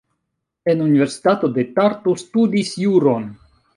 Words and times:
En 0.71 0.79
Universitato 0.85 1.49
de 1.59 1.65
Tartu 1.75 2.17
studis 2.23 2.73
juron. 2.87 3.29